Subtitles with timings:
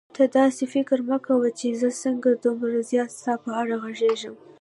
[0.15, 4.35] ته داسې فکر مه کوه چې زه څنګه دومره زیاته ستا په اړه غږېږم.